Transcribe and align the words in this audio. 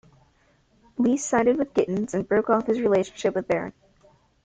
Leese 0.97 1.23
sided 1.27 1.57
with 1.59 1.75
Gittens 1.75 2.15
and 2.15 2.27
broke 2.27 2.49
off 2.49 2.65
his 2.65 2.81
relationship 2.81 3.35
with 3.35 3.47
Baron. 3.47 3.71